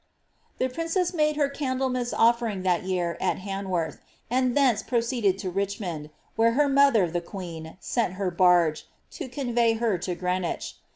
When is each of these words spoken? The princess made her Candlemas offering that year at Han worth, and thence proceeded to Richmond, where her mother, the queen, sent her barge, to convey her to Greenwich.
The 0.57 0.67
princess 0.67 1.13
made 1.13 1.35
her 1.35 1.47
Candlemas 1.47 2.11
offering 2.11 2.63
that 2.63 2.81
year 2.85 3.19
at 3.21 3.37
Han 3.41 3.69
worth, 3.69 3.99
and 4.31 4.57
thence 4.57 4.81
proceeded 4.81 5.37
to 5.37 5.51
Richmond, 5.51 6.09
where 6.35 6.53
her 6.53 6.67
mother, 6.67 7.07
the 7.11 7.21
queen, 7.21 7.77
sent 7.79 8.13
her 8.13 8.31
barge, 8.31 8.87
to 9.11 9.29
convey 9.29 9.73
her 9.73 9.99
to 9.99 10.15
Greenwich. 10.15 10.73